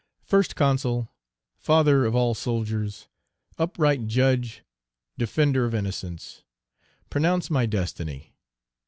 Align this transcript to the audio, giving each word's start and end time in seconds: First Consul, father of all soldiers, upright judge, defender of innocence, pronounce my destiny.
First 0.23 0.55
Consul, 0.55 1.11
father 1.59 2.05
of 2.05 2.15
all 2.15 2.33
soldiers, 2.33 3.07
upright 3.59 4.07
judge, 4.07 4.63
defender 5.15 5.63
of 5.65 5.75
innocence, 5.75 6.41
pronounce 7.11 7.51
my 7.51 7.67
destiny. 7.67 8.33